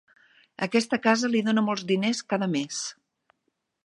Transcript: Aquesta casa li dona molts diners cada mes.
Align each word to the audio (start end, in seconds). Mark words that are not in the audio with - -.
Aquesta 0.67 0.97
casa 1.03 1.29
li 1.33 1.43
dona 1.49 1.63
molts 1.67 1.85
diners 1.91 2.21
cada 2.33 2.47
mes. 2.57 2.81